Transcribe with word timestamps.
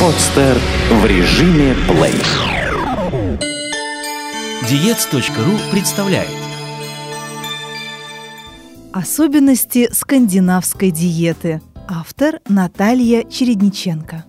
Подстер 0.00 0.58
в 0.90 1.06
режиме 1.06 1.74
плей. 1.88 2.12
Диец.ру 4.68 5.72
представляет 5.72 6.28
Особенности 8.92 9.88
скандинавской 9.90 10.90
диеты. 10.90 11.62
Автор 11.88 12.40
Наталья 12.46 13.24
Чередниченко. 13.24 14.26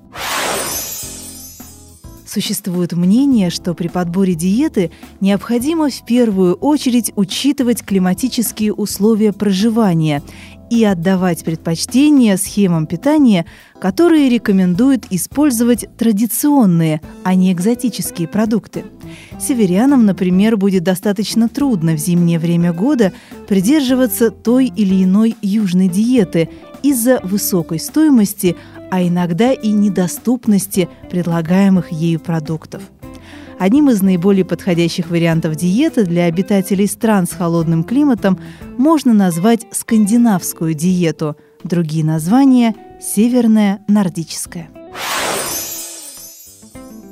Существует 2.25 2.93
мнение, 2.93 3.49
что 3.49 3.73
при 3.73 3.89
подборе 3.89 4.35
диеты 4.35 4.91
необходимо 5.19 5.89
в 5.89 6.05
первую 6.05 6.55
очередь 6.55 7.11
учитывать 7.17 7.83
климатические 7.83 8.73
условия 8.73 9.33
проживания 9.33 10.23
и 10.69 10.83
отдавать 10.83 11.43
предпочтение 11.43 12.37
схемам 12.37 12.87
питания, 12.87 13.45
которые 13.79 14.29
рекомендуют 14.29 15.05
использовать 15.09 15.85
традиционные, 15.97 17.01
а 17.23 17.35
не 17.35 17.51
экзотические 17.53 18.27
продукты. 18.27 18.85
Северянам, 19.39 20.05
например, 20.05 20.57
будет 20.57 20.83
достаточно 20.83 21.47
трудно 21.47 21.93
в 21.93 21.97
зимнее 21.97 22.39
время 22.39 22.73
года 22.73 23.13
придерживаться 23.47 24.31
той 24.31 24.67
или 24.67 25.03
иной 25.03 25.35
южной 25.41 25.87
диеты 25.87 26.49
из-за 26.83 27.19
высокой 27.23 27.79
стоимости, 27.79 28.55
а 28.89 29.01
иногда 29.01 29.51
и 29.51 29.71
недоступности 29.71 30.87
предлагаемых 31.09 31.91
ею 31.91 32.19
продуктов. 32.19 32.83
Одним 33.59 33.89
из 33.89 34.03
наиболее 34.03 34.45
подходящих 34.45 35.09
вариантов 35.09 35.55
диеты 35.55 36.05
для 36.05 36.25
обитателей 36.25 36.87
стран 36.87 37.25
с 37.25 37.31
холодным 37.31 37.83
климатом 37.83 38.39
можно 38.77 39.13
назвать 39.13 39.65
скандинавскую 39.71 40.75
диету. 40.75 41.35
Другие 41.63 42.05
названия– 42.05 42.75
северная 43.01 43.79
нордическая. 43.87 44.69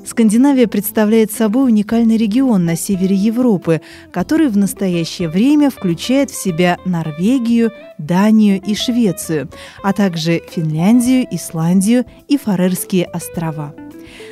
Скандинавия 0.06 0.68
представляет 0.68 1.32
собой 1.34 1.66
уникальный 1.72 2.16
регион 2.16 2.64
на 2.64 2.78
севере 2.78 3.16
Европы, 3.16 3.82
который 4.14 4.48
в 4.48 4.56
настоящее 4.56 5.28
время 5.28 5.70
включает 5.70 6.32
в 6.32 6.42
себя 6.42 6.78
Норвегию, 6.86 7.72
Данию 7.98 8.62
и 8.62 8.76
Швецию, 8.76 9.50
а 9.84 9.92
также 9.92 10.42
Финляндию, 10.50 11.28
Исландию 11.32 12.06
и 12.30 12.38
Фарерские 12.38 13.08
острова. 13.08 13.74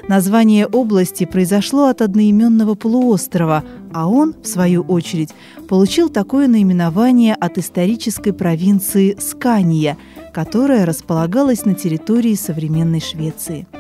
Название 0.07 0.67
области 0.67 1.25
произошло 1.25 1.87
от 1.87 2.01
одноименного 2.01 2.75
полуострова, 2.75 3.63
а 3.93 4.07
он, 4.07 4.35
в 4.41 4.47
свою 4.47 4.81
очередь, 4.81 5.29
получил 5.69 6.09
такое 6.09 6.47
наименование 6.47 7.35
от 7.35 7.57
исторической 7.57 8.31
провинции 8.31 9.15
Скания, 9.19 9.97
которая 10.33 10.85
располагалась 10.85 11.63
на 11.65 11.73
территории 11.73 12.35
современной 12.35 12.99
Швеции– 12.99 13.67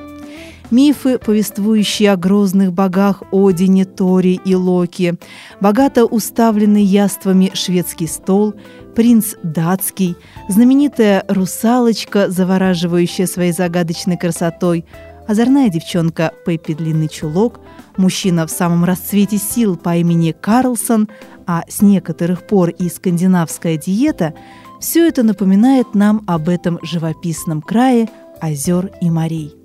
мифы, 0.73 1.19
повествующие 1.19 2.11
о 2.11 2.17
грозных 2.17 2.73
богах 2.73 3.23
Одине, 3.31 3.85
Тори 3.85 4.39
и 4.43 4.55
Локи, 4.55 5.15
богато 5.61 6.05
уставленный 6.05 6.83
яствами 6.83 7.51
шведский 7.53 8.07
стол, 8.07 8.55
принц 8.95 9.35
датский, 9.43 10.15
знаменитая 10.49 11.23
русалочка, 11.27 12.29
завораживающая 12.29 13.27
своей 13.27 13.53
загадочной 13.53 14.17
красотой, 14.17 14.85
озорная 15.27 15.69
девчонка 15.69 16.33
Пеппи 16.45 16.73
Длинный 16.73 17.07
Чулок, 17.07 17.59
мужчина 17.97 18.47
в 18.47 18.51
самом 18.51 18.83
расцвете 18.83 19.37
сил 19.37 19.75
по 19.75 19.95
имени 19.95 20.31
Карлсон, 20.31 21.09
а 21.45 21.63
с 21.67 21.81
некоторых 21.81 22.47
пор 22.47 22.69
и 22.69 22.89
скандинавская 22.89 23.77
диета– 23.77 24.33
все 24.83 25.07
это 25.07 25.23
напоминает 25.23 25.95
нам 25.95 26.25
об 26.27 26.49
этом 26.49 26.77
живописном 26.83 27.61
крае 27.61 28.09
озер 28.41 28.91
и 28.99 29.09
морей. 29.09 29.55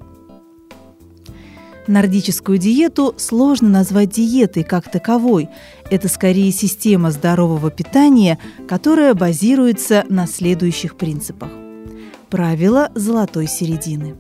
Нордическую 1.89 2.57
диету 2.57 3.15
сложно 3.17 3.69
назвать 3.69 4.11
диетой 4.11 4.63
как 4.63 4.89
таковой. 4.89 5.49
Это 5.91 6.07
скорее 6.07 6.53
система 6.53 7.11
здорового 7.11 7.69
питания, 7.73 8.39
которая 8.69 9.13
базируется 9.15 10.05
на 10.09 10.29
следующих 10.29 10.97
принципах. 10.97 11.51
Правило 12.31 12.91
золотой 12.95 13.47
середины. 13.47 14.17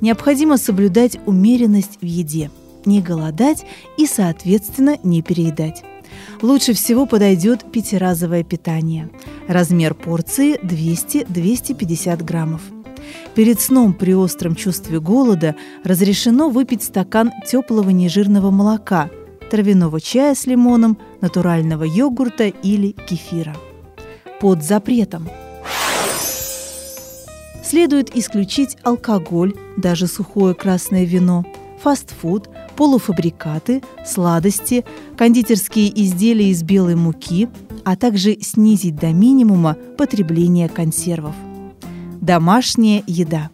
Необходимо 0.00 0.58
соблюдать 0.58 1.18
умеренность 1.26 2.00
в 2.00 2.04
еде, 2.04 2.50
не 2.84 3.00
голодать 3.00 3.64
и, 3.96 4.06
соответственно, 4.06 4.98
не 5.02 5.22
переедать. 5.22 5.82
Лучше 6.42 6.72
всего 6.74 7.06
подойдет 7.06 7.70
пятиразовое 7.70 8.44
питание. 8.44 9.10
Размер 9.48 9.94
порции 9.94 10.58
200-250 10.62 12.24
граммов– 12.24 12.62
Перед 13.34 13.60
сном 13.60 13.94
при 13.94 14.14
остром 14.14 14.54
чувстве 14.54 15.00
голода 15.00 15.54
разрешено 15.84 16.48
выпить 16.48 16.82
стакан 16.82 17.32
теплого 17.46 17.90
нежирного 17.90 18.50
молока, 18.50 19.10
травяного 19.50 20.00
чая 20.00 20.34
с 20.34 20.46
лимоном, 20.46 20.98
натурального 21.20 21.84
йогурта 21.84 22.44
или 22.44 22.92
кефира. 22.92 23.56
Под 24.40 24.64
запретом. 24.64 25.28
Следует 27.70 28.16
исключить 28.16 28.76
алкоголь, 28.82 29.54
даже 29.76 30.08
сухое 30.08 30.56
красное 30.56 31.04
вино, 31.04 31.46
фастфуд, 31.80 32.50
полуфабрикаты, 32.74 33.80
сладости, 34.04 34.84
кондитерские 35.16 35.88
изделия 36.02 36.50
из 36.50 36.64
белой 36.64 36.96
муки, 36.96 37.48
а 37.84 37.94
также 37.94 38.40
снизить 38.40 38.96
до 38.96 39.12
минимума 39.12 39.76
потребление 39.96 40.68
консервов– 40.68 41.36
Домашняя 42.20 43.04
еда. 43.06 43.50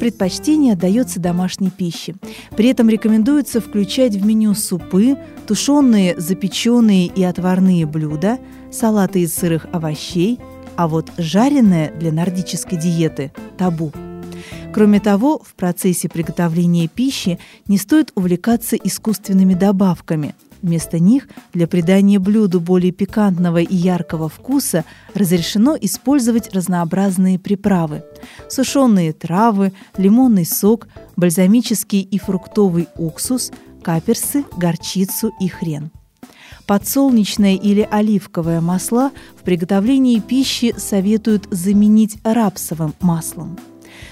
Предпочтение 0.00 0.72
отдается 0.72 1.20
домашней 1.20 1.70
пище. 1.70 2.16
При 2.56 2.70
этом 2.70 2.88
рекомендуется 2.88 3.60
включать 3.60 4.16
в 4.16 4.26
меню 4.26 4.54
супы, 4.54 5.16
тушеные, 5.46 6.18
запеченные 6.18 7.06
и 7.06 7.22
отварные 7.22 7.86
блюда, 7.86 8.40
салаты 8.72 9.20
из 9.20 9.32
сырых 9.32 9.68
овощей, 9.72 10.40
а 10.80 10.88
вот 10.88 11.12
жареное 11.18 11.92
для 11.92 12.10
нордической 12.10 12.78
диеты– 12.78 13.32
табу. 13.58 13.92
Кроме 14.72 14.98
того, 14.98 15.38
в 15.44 15.52
процессе 15.52 16.08
приготовления 16.08 16.88
пищи 16.88 17.38
не 17.68 17.76
стоит 17.76 18.12
увлекаться 18.14 18.76
искусственными 18.76 19.52
добавками– 19.52 20.34
Вместо 20.62 20.98
них 20.98 21.26
для 21.54 21.66
придания 21.66 22.18
блюду 22.18 22.60
более 22.60 22.92
пикантного 22.92 23.62
и 23.62 23.74
яркого 23.74 24.28
вкуса 24.28 24.84
разрешено 25.14 25.74
использовать 25.80 26.54
разнообразные 26.54 27.38
приправы. 27.38 28.04
Сушеные 28.50 29.14
травы, 29.14 29.72
лимонный 29.96 30.44
сок, 30.44 30.88
бальзамический 31.16 32.02
и 32.02 32.18
фруктовый 32.18 32.88
уксус, 32.96 33.52
каперсы, 33.82 34.44
горчицу 34.58 35.32
и 35.40 35.48
хрен. 35.48 35.90
Подсолнечное 36.70 37.56
или 37.56 37.84
оливковое 37.90 38.60
масла 38.60 39.10
в 39.36 39.42
приготовлении 39.42 40.20
пищи 40.20 40.72
советуют 40.78 41.48
заменить 41.50 42.18
рапсовым 42.22 42.94
маслом– 43.00 43.58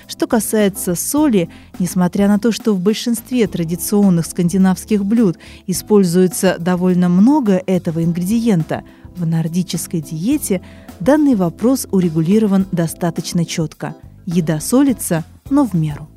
что 0.08 0.26
касается 0.26 0.96
соли, 0.96 1.50
несмотря 1.78 2.26
на 2.26 2.40
то, 2.40 2.50
что 2.50 2.74
в 2.74 2.80
большинстве 2.80 3.46
традиционных 3.46 4.26
скандинавских 4.26 5.04
блюд 5.04 5.38
используется 5.68 6.56
довольно 6.58 7.08
много 7.08 7.62
этого 7.64 8.02
ингредиента, 8.02 8.82
в 9.14 9.24
нордической 9.24 10.00
диете 10.00 10.60
данный 10.98 11.36
вопрос 11.36 11.86
урегулирован 11.92 12.66
достаточно 12.72 13.44
четко. 13.44 13.94
Еда 14.26 14.58
солится, 14.58 15.24
но 15.48 15.64
в 15.64 15.74
меру. 15.74 16.08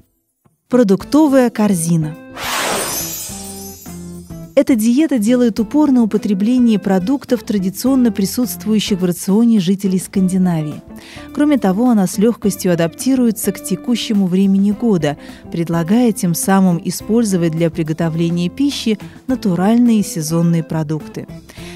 Продуктовая 0.69 1.51
корзина– 1.51 2.17
эта 4.55 4.75
диета 4.75 5.17
делает 5.17 5.59
упор 5.59 5.91
на 5.91 6.03
употребление 6.03 6.79
продуктов, 6.79 7.43
традиционно 7.43 8.11
присутствующих 8.11 8.99
в 8.99 9.05
рационе 9.05 9.59
жителей 9.59 9.99
Скандинавии. 9.99 10.81
Кроме 11.33 11.57
того, 11.57 11.89
она 11.89 12.07
с 12.07 12.17
легкостью 12.17 12.73
адаптируется 12.73 13.51
к 13.51 13.63
текущему 13.63 14.27
времени 14.27 14.71
года, 14.71 15.17
предлагая 15.51 16.11
тем 16.11 16.33
самым 16.33 16.81
использовать 16.83 17.51
для 17.51 17.69
приготовления 17.69 18.49
пищи 18.49 18.99
натуральные 19.27 20.03
сезонные 20.03 20.63
продукты. 20.63 21.27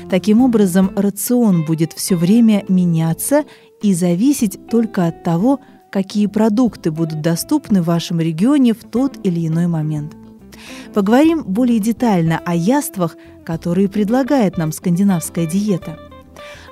Таким 0.10 0.42
образом, 0.42 0.92
рацион 0.96 1.66
будет 1.66 1.94
все 1.94 2.16
время 2.16 2.64
меняться 2.68 3.44
и 3.82 3.94
зависеть 3.94 4.68
только 4.68 5.08
от 5.08 5.24
того, 5.24 5.60
какие 5.92 6.28
продукты 6.28 6.92
будут 6.92 7.22
доступны 7.22 7.82
в 7.82 7.86
вашем 7.86 8.20
регионе 8.20 8.74
в 8.74 8.84
тот 8.84 9.18
или 9.24 9.48
иной 9.48 9.68
момент. 9.68 10.14
Поговорим 10.94 11.44
более 11.44 11.80
детально 11.80 12.42
о 12.46 12.56
яствах, 12.56 13.18
которые 13.46 13.90
предлагает 13.90 14.58
нам 14.58 14.72
скандинавская 14.72 15.46
диета. 15.46 15.98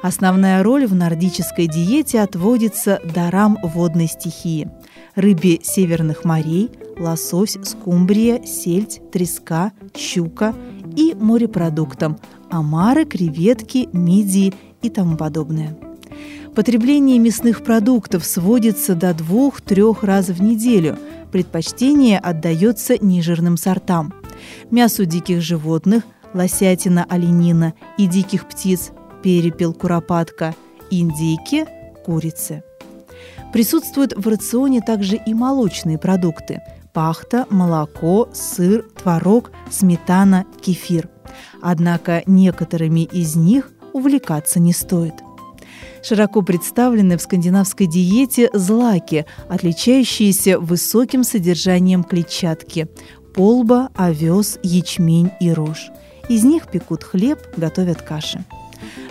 Основная 0.02 0.62
роль 0.64 0.86
в 0.86 0.94
нордической 0.94 1.68
диете 1.68 2.20
отводится 2.22 3.00
дарам 3.04 3.58
водной 3.64 4.08
стихии– 4.08 4.70
рыбе 5.16 5.60
северных 5.64 6.26
морей, 6.26 6.72
лосось, 6.98 7.58
скумбрия, 7.64 8.44
сельдь, 8.44 9.02
треска, 9.12 9.72
щука 9.96 10.54
и 10.96 11.16
морепродуктам– 11.18 12.18
омары, 12.50 13.06
креветки, 13.06 13.90
мидии 13.94 14.54
и 14.82 14.90
тому 14.90 15.18
подобное. 15.18 15.78
Потребление 16.56 17.18
мясных 17.18 17.64
продуктов 17.64 18.26
сводится 18.26 18.94
до 18.96 19.14
двух-трех 19.14 20.04
раз 20.04 20.28
в 20.28 20.42
неделю– 20.42 20.98
предпочтение 21.34 22.20
отдается 22.20 23.04
нежирным 23.04 23.58
сортам. 23.58 24.14
Мясу 24.70 25.06
диких 25.06 25.42
животных, 25.42 26.04
лосятина, 26.36 27.08
оленина 27.10 27.74
и 27.98 28.06
диких 28.06 28.48
птиц, 28.48 28.92
перепел, 29.24 29.74
куропатка, 29.74 30.54
индейки, 30.92 31.66
курицы. 32.06 32.64
Присутствуют 33.52 34.14
в 34.16 34.28
рационе 34.28 34.82
также 34.82 35.16
и 35.16 35.34
молочные 35.34 35.98
продукты– 35.98 36.62
пахта, 36.94 37.48
молоко, 37.50 38.30
сыр, 38.32 38.86
творог, 38.96 39.52
сметана, 39.72 40.46
кефир. 40.62 41.10
Однако 41.64 42.22
некоторыми 42.28 43.06
из 43.06 43.36
них 43.36 43.72
увлекаться 43.92 44.60
не 44.60 44.72
стоит. 44.72 45.16
Широко 46.04 46.42
представлены 46.42 47.18
в 47.18 47.22
скандинавской 47.22 47.88
диете 47.88 48.50
злаки, 48.54 49.26
отличающиеся 49.48 50.60
высоким 50.60 51.24
содержанием 51.24 52.04
клетчатки– 52.04 52.88
полба, 53.34 53.90
овес, 53.96 54.60
ячмень 54.64 55.32
и 55.40 55.52
рожь. 55.52 55.90
Из 56.28 56.44
них 56.44 56.68
пекут 56.68 57.04
хлеб, 57.04 57.40
готовят 57.56 58.02
каши. 58.02 58.44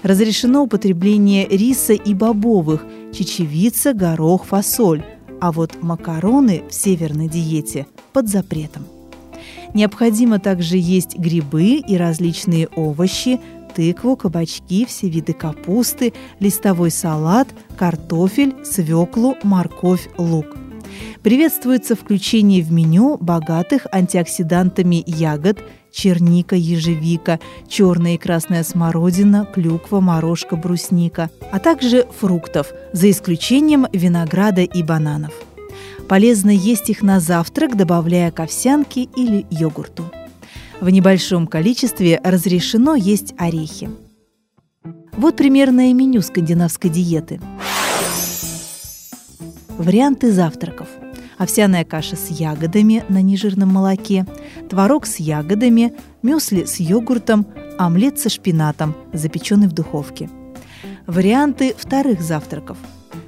Разрешено 0.02 0.62
употребление 0.62 1.48
риса 1.48 1.94
и 1.94 2.12
бобовых, 2.12 2.84
чечевица, 3.12 3.94
горох, 3.94 4.44
фасоль, 4.44 5.02
а 5.40 5.50
вот 5.50 5.82
макароны 5.82 6.64
в 6.68 6.74
северной 6.74 7.28
диете 7.28 7.86
под 8.12 8.28
запретом. 8.28 8.84
Необходимо 9.74 10.38
также 10.38 10.76
есть 10.76 11.16
грибы 11.16 11.76
и 11.86 11.96
различные 11.96 12.68
овощи, 12.68 13.40
тыкву, 13.74 14.16
кабачки, 14.16 14.84
все 14.86 15.08
виды 15.08 15.32
капусты, 15.32 16.12
листовой 16.40 16.90
салат, 16.90 17.48
картофель, 17.76 18.54
свеклу, 18.64 19.36
морковь, 19.42 20.08
лук. 20.18 20.56
Приветствуется 21.22 21.94
включение 21.94 22.62
в 22.62 22.72
меню 22.72 23.16
богатых 23.18 23.86
антиоксидантами 23.92 25.02
ягод, 25.06 25.58
черника, 25.92 26.56
ежевика, 26.56 27.38
черная 27.68 28.14
и 28.14 28.18
красная 28.18 28.64
смородина, 28.64 29.46
клюква, 29.52 30.00
морожка, 30.00 30.56
брусника, 30.56 31.30
а 31.50 31.58
также 31.58 32.06
фруктов, 32.18 32.72
за 32.92 33.10
исключением 33.10 33.86
винограда 33.92 34.62
и 34.62 34.82
бананов. 34.82 35.32
Полезно 36.08 36.50
есть 36.50 36.90
их 36.90 37.02
на 37.02 37.20
завтрак, 37.20 37.76
добавляя 37.76 38.30
к 38.30 38.40
овсянке 38.40 39.02
или 39.16 39.46
йогурту. 39.50 40.04
В 40.82 40.90
небольшом 40.90 41.46
количестве 41.46 42.20
разрешено 42.24 42.96
есть 42.96 43.34
орехи. 43.38 43.88
Вот 45.12 45.36
примерное 45.36 45.92
меню 45.92 46.22
скандинавской 46.22 46.90
диеты. 46.90 47.40
Варианты 49.78 50.32
завтраков– 50.32 50.88
овсяная 51.38 51.84
каша 51.84 52.16
с 52.16 52.30
ягодами 52.30 53.04
на 53.08 53.22
нежирном 53.22 53.68
молоке, 53.68 54.26
творог 54.68 55.06
с 55.06 55.20
ягодами, 55.20 55.94
мюсли 56.22 56.64
с 56.64 56.80
йогуртом, 56.80 57.46
омлет 57.78 58.18
со 58.18 58.28
шпинатом, 58.28 58.96
запеченный 59.12 59.68
в 59.68 59.72
духовке. 59.72 60.28
Варианты 61.06 61.76
вторых 61.78 62.20
завтраков. 62.20 62.76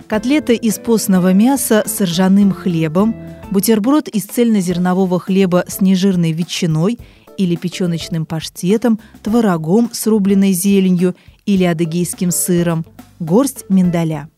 Котлеты 0.09 0.57
из 0.57 0.81
постного 0.81 1.33
мяса 1.33 1.85
с 1.87 2.01
ржаным 2.01 2.51
хлебом, 2.51 3.15
бутерброд 3.53 4.09
из 4.09 4.25
цельнозернового 4.25 5.21
хлеба 5.21 5.65
с 5.69 5.81
нежирной 5.81 6.33
ветчиной 6.33 6.99
или 7.37 7.57
печеночным 7.57 8.27
паштетом, 8.27 9.01
творогом 9.23 9.91
с 9.93 10.07
рубленой 10.07 10.53
зеленью 10.53 11.15
или 11.47 11.65
адыгейским 11.65 12.31
сыром, 12.31 12.85
горсть 13.21 13.65
миндаля. 13.69 14.29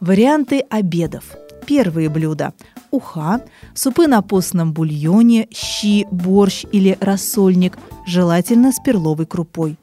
Варианты 0.00 0.60
обедов. 0.70 1.24
Первые 1.66 2.08
блюда 2.08 2.52
уха, 2.96 3.42
супы 3.74 4.06
на 4.06 4.22
постном 4.22 4.72
бульоне, 4.72 5.48
щи, 5.52 6.06
борщ 6.10 6.64
или 6.72 6.96
рассольник, 7.00 7.78
желательно 8.06 8.72
с 8.72 8.80
перловой 8.84 9.26
крупой. 9.26 9.76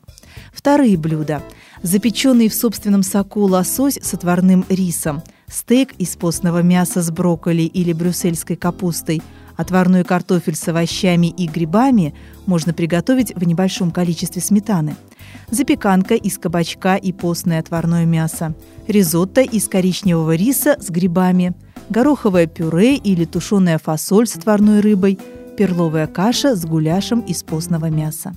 Вторые 0.52 0.98
блюда. 0.98 1.42
Запеченный 1.82 2.48
в 2.48 2.54
собственном 2.54 3.04
соку 3.04 3.42
лосось 3.42 4.00
с 4.02 4.14
отварным 4.14 4.66
рисом, 4.70 5.22
стейк 5.48 5.94
из 5.98 6.16
постного 6.16 6.62
мяса 6.62 7.02
с 7.02 7.12
брокколи 7.12 7.64
или 7.64 7.94
брюссельской 7.94 8.56
капустой, 8.56 9.22
отварной 9.56 10.04
картофель 10.04 10.56
с 10.56 10.68
овощами 10.68 11.28
и 11.28 11.48
грибами 11.48 12.14
можно 12.46 12.74
приготовить 12.74 13.36
в 13.36 13.44
небольшом 13.44 13.92
количестве 13.92 14.42
сметаны, 14.42 14.96
запеканка 15.50 16.16
из 16.16 16.38
кабачка 16.38 16.96
и 16.96 17.12
постное 17.12 17.60
отварное 17.60 18.06
мясо, 18.06 18.54
ризотто 18.88 19.42
из 19.42 19.68
коричневого 19.68 20.36
риса 20.36 20.78
с 20.80 20.90
грибами– 20.90 21.54
гороховое 21.90 22.48
пюре 22.48 22.96
или 22.96 23.26
тушеная 23.26 23.78
фасоль 23.78 24.28
с 24.28 24.36
отварной 24.36 24.80
рыбой, 24.80 25.20
перловая 25.58 26.08
каша 26.08 26.56
с 26.56 26.66
гуляшем 26.66 27.22
из 27.22 27.44
постного 27.44 27.90
мяса. 27.90 28.34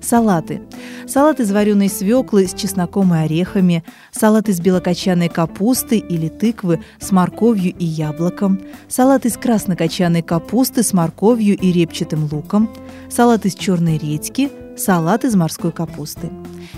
Салаты. 0.00 0.62
Салат 1.06 1.40
из 1.40 1.50
вареной 1.50 1.88
свеклы 1.88 2.46
с 2.46 2.54
чесноком 2.54 3.14
и 3.14 3.18
орехами, 3.18 3.84
салат 4.12 4.48
из 4.48 4.60
белокочанной 4.60 5.28
капусты 5.28 5.98
или 5.98 6.28
тыквы 6.28 6.82
с 6.98 7.10
морковью 7.10 7.74
и 7.76 7.84
яблоком, 7.84 8.60
салат 8.88 9.26
из 9.26 9.36
краснокочанной 9.36 10.22
капусты 10.22 10.82
с 10.82 10.92
морковью 10.92 11.56
и 11.56 11.72
репчатым 11.72 12.28
луком, 12.30 12.70
салат 13.08 13.46
из 13.46 13.54
черной 13.54 13.98
редьки, 13.98 14.50
салат 14.76 15.24
из 15.24 15.34
морской 15.34 15.72
капусты. 15.72 16.30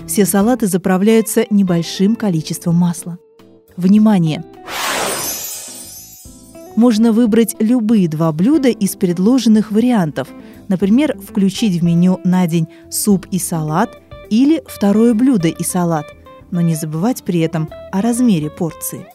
Все 0.07 0.25
салаты 0.25 0.67
заправляются 0.67 1.45
небольшим 1.49 2.15
количеством 2.15 2.75
масла. 2.75 3.17
Внимание! 3.77 4.43
можно 6.75 7.11
выбрать 7.11 7.55
любые 7.59 8.07
два 8.07 8.31
блюда 8.31 8.69
из 8.69 8.95
предложенных 8.95 9.71
вариантов. 9.71 10.27
Например, 10.67 11.17
включить 11.19 11.79
в 11.79 11.83
меню 11.83 12.19
на 12.23 12.47
день 12.47 12.67
суп 12.89 13.27
и 13.31 13.39
салат 13.39 14.01
или 14.41 14.63
второе 14.65 15.13
блюдо 15.13 15.47
и 15.47 15.63
салат, 15.63 16.05
но 16.51 16.61
не 16.61 16.75
забывать 16.75 17.23
при 17.23 17.39
этом 17.41 17.69
о 17.91 18.01
размере 18.01 18.49
порции. 18.49 19.05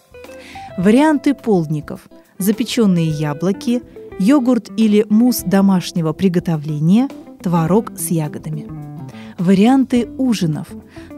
Варианты 0.76 1.34
полдников. 1.34 2.08
Запеченные 2.38 3.08
яблоки, 3.08 3.82
йогурт 4.20 4.70
или 4.76 5.04
мусс 5.08 5.42
домашнего 5.44 6.12
приготовления, 6.12 7.08
творог 7.42 7.92
с 7.98 8.10
ягодами. 8.10 8.68
Варианты 9.38 10.08
ужинов. 10.18 10.68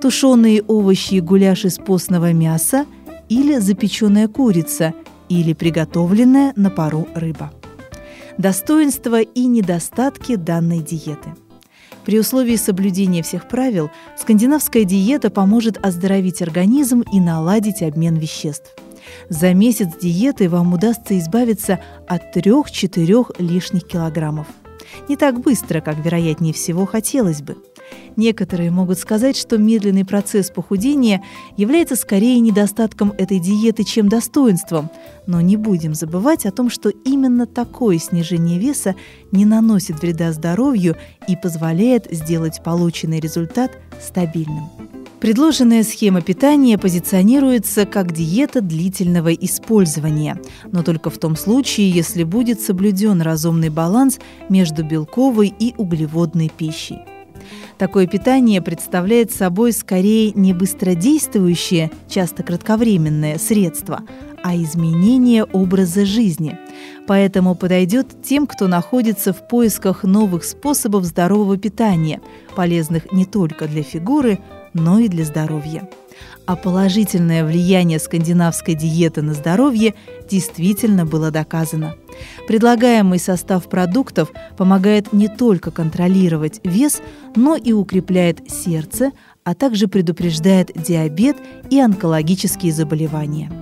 Тушеные 0.00 0.62
овощи 0.62 1.14
и 1.14 1.20
гуляш 1.20 1.66
из 1.66 1.76
постного 1.76 2.32
мяса 2.32 2.86
или 3.28 3.58
запеченная 3.58 4.28
курица– 4.28 4.94
или 5.30 5.54
приготовленная 5.54 6.52
на 6.56 6.68
пару 6.68 7.08
рыба. 7.14 7.52
Достоинства 8.36 9.20
и 9.20 9.46
недостатки 9.46 10.36
данной 10.36 10.80
диеты. 10.80 11.34
При 12.10 12.18
условии 12.18 12.56
соблюдения 12.56 13.22
всех 13.22 13.46
правил 13.46 13.88
скандинавская 14.18 14.82
диета 14.82 15.30
поможет 15.30 15.78
оздоровить 15.80 16.42
организм 16.42 17.04
и 17.12 17.20
наладить 17.20 17.82
обмен 17.82 18.16
веществ. 18.16 18.74
За 19.28 19.54
месяц 19.54 19.90
диеты 20.02 20.48
вам 20.48 20.72
удастся 20.72 21.16
избавиться 21.16 21.78
от 22.08 22.36
3-4 22.36 23.36
лишних 23.38 23.86
килограммов. 23.86 24.48
Не 25.08 25.16
так 25.16 25.40
быстро, 25.40 25.80
как, 25.80 25.98
вероятнее 26.04 26.52
всего, 26.52 26.86
хотелось 26.86 27.42
бы– 27.42 27.56
Некоторые 28.16 28.70
могут 28.70 28.98
сказать, 28.98 29.36
что 29.36 29.56
медленный 29.58 30.04
процесс 30.04 30.50
похудения 30.50 31.22
является 31.56 31.96
скорее 31.96 32.38
недостатком 32.40 33.12
этой 33.16 33.38
диеты, 33.38 33.84
чем 33.84 34.08
достоинством. 34.08 34.90
Но 35.26 35.40
не 35.40 35.56
будем 35.56 35.94
забывать 35.94 36.46
о 36.46 36.50
том, 36.50 36.70
что 36.70 36.90
именно 36.90 37.46
такое 37.46 37.98
снижение 37.98 38.58
веса 38.58 38.94
не 39.32 39.44
наносит 39.44 40.02
вреда 40.02 40.32
здоровью 40.32 40.96
и 41.28 41.36
позволяет 41.36 42.08
сделать 42.10 42.62
полученный 42.64 43.20
результат 43.20 43.72
стабильным. 44.00 44.89
Предложенная 45.20 45.82
схема 45.82 46.22
питания 46.22 46.78
позиционируется 46.78 47.84
как 47.84 48.12
диета 48.12 48.62
длительного 48.62 49.34
использования, 49.34 50.40
но 50.72 50.82
только 50.82 51.10
в 51.10 51.18
том 51.18 51.36
случае, 51.36 51.90
если 51.90 52.24
будет 52.24 52.62
соблюден 52.62 53.20
разумный 53.20 53.68
баланс 53.68 54.18
между 54.48 54.82
белковой 54.82 55.52
и 55.58 55.74
углеводной 55.76 56.48
пищей. 56.48 57.00
Такое 57.76 58.06
питание 58.06 58.62
представляет 58.62 59.30
собой 59.30 59.72
скорее 59.72 60.32
не 60.32 60.54
быстродействующее, 60.54 61.90
часто 62.08 62.42
кратковременное 62.42 63.38
средство, 63.38 64.00
а 64.42 64.56
изменение 64.56 65.44
образа 65.44 66.06
жизни. 66.06 66.58
Поэтому 67.06 67.54
подойдет 67.54 68.22
тем, 68.22 68.46
кто 68.46 68.68
находится 68.68 69.34
в 69.34 69.46
поисках 69.48 70.02
новых 70.02 70.44
способов 70.44 71.04
здорового 71.04 71.58
питания, 71.58 72.22
полезных 72.56 73.12
не 73.12 73.26
только 73.26 73.66
для 73.66 73.82
фигуры, 73.82 74.38
но 74.74 74.98
и 74.98 75.08
для 75.08 75.24
здоровья 75.24 75.88
а 76.50 76.56
положительное 76.56 77.44
влияние 77.44 78.00
скандинавской 78.00 78.74
диеты 78.74 79.22
на 79.22 79.34
здоровье 79.34 79.94
действительно 80.28 81.06
было 81.06 81.30
доказано. 81.30 81.94
Предлагаемый 82.48 83.20
состав 83.20 83.68
продуктов 83.68 84.32
помогает 84.56 85.12
не 85.12 85.28
только 85.28 85.70
контролировать 85.70 86.60
вес, 86.64 87.02
но 87.36 87.54
и 87.54 87.72
укрепляет 87.72 88.50
сердце, 88.50 89.12
а 89.44 89.54
также 89.54 89.86
предупреждает 89.86 90.72
диабет 90.74 91.36
и 91.70 91.78
онкологические 91.78 92.72
заболевания. 92.72 93.52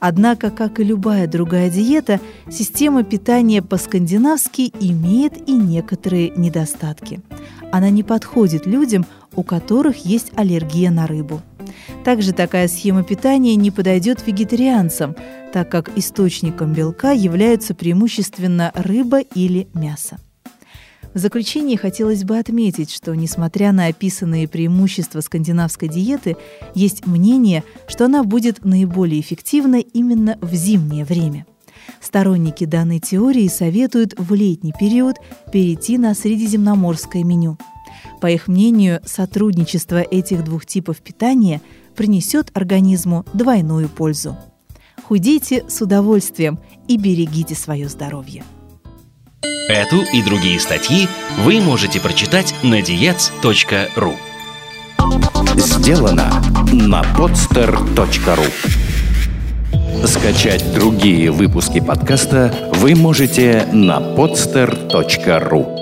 Однако, 0.00 0.50
как 0.50 0.80
и 0.80 0.84
любая 0.84 1.28
другая 1.28 1.70
диета, 1.70 2.20
система 2.50 3.04
питания 3.04 3.62
по-скандинавски 3.62 4.72
имеет 4.80 5.48
и 5.48 5.52
некоторые 5.52 6.30
недостатки. 6.30 7.20
Она 7.70 7.90
не 7.90 8.02
подходит 8.02 8.66
людям, 8.66 9.06
у 9.38 9.44
которых 9.44 10.04
есть 10.04 10.32
аллергия 10.34 10.90
на 10.90 11.06
рыбу. 11.06 11.40
Также 12.04 12.32
такая 12.32 12.66
схема 12.66 13.04
питания 13.04 13.54
не 13.54 13.70
подойдет 13.70 14.26
вегетарианцам, 14.26 15.14
так 15.52 15.70
как 15.70 15.96
источником 15.96 16.72
белка 16.72 17.12
являются 17.12 17.72
преимущественно 17.72 18.72
рыба 18.74 19.20
или 19.20 19.68
мясо. 19.74 20.18
В 21.14 21.18
заключение 21.18 21.78
хотелось 21.78 22.24
бы 22.24 22.36
отметить, 22.36 22.90
что, 22.90 23.14
несмотря 23.14 23.70
на 23.70 23.86
описанные 23.86 24.48
преимущества 24.48 25.20
скандинавской 25.20 25.88
диеты, 25.88 26.36
есть 26.74 27.06
мнение, 27.06 27.62
что 27.86 28.06
она 28.06 28.24
будет 28.24 28.64
наиболее 28.64 29.20
эффективна 29.20 29.76
именно 29.76 30.36
в 30.42 30.52
зимнее 30.52 31.04
время. 31.04 31.46
Сторонники 32.00 32.64
данной 32.64 32.98
теории 32.98 33.46
советуют 33.46 34.14
в 34.18 34.34
летний 34.34 34.74
период 34.78 35.16
перейти 35.52 35.96
на 35.96 36.14
средиземноморское 36.14 37.22
меню. 37.22 37.56
По 38.20 38.28
их 38.30 38.48
мнению, 38.48 39.00
сотрудничество 39.04 40.00
этих 40.00 40.44
двух 40.44 40.66
типов 40.66 40.98
питания 40.98 41.60
принесет 41.94 42.50
организму 42.54 43.24
двойную 43.32 43.88
пользу. 43.88 44.36
Худейте 45.04 45.64
с 45.68 45.80
удовольствием 45.80 46.58
и 46.86 46.96
берегите 46.96 47.54
свое 47.54 47.88
здоровье. 47.88 48.44
Эту 49.68 50.00
и 50.12 50.22
другие 50.22 50.58
статьи 50.60 51.06
вы 51.44 51.60
можете 51.60 52.00
прочитать 52.00 52.54
на 52.62 52.80
diets.ru 52.80 54.14
Сделано 55.56 56.42
на 56.72 57.02
podster.ru 57.02 58.46
Скачать 60.06 60.64
другие 60.74 61.30
выпуски 61.30 61.80
подкаста 61.80 62.70
вы 62.74 62.94
можете 62.94 63.68
на 63.72 63.98
podster.ru 63.98 65.77